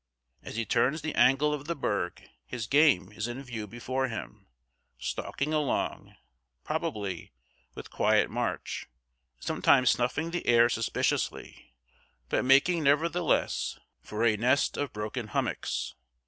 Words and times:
As 0.41 0.55
he 0.55 0.65
turns 0.65 1.03
the 1.03 1.13
angle 1.13 1.53
of 1.53 1.67
the 1.67 1.75
berg 1.75 2.27
his 2.47 2.65
game 2.65 3.11
is 3.11 3.27
in 3.27 3.43
view 3.43 3.67
before 3.67 4.07
him, 4.07 4.47
stalking 4.97 5.53
along, 5.53 6.15
probably, 6.63 7.33
with 7.75 7.91
quiet 7.91 8.27
march, 8.31 8.87
sometimes 9.39 9.91
snuffing 9.91 10.31
the 10.31 10.47
air 10.47 10.69
suspiciously, 10.69 11.75
but 12.29 12.43
making, 12.43 12.81
nevertheless, 12.81 13.77
for 14.01 14.25
a 14.25 14.35
nest 14.37 14.75
of 14.75 14.91
broken 14.91 15.27
hummocks. 15.27 15.93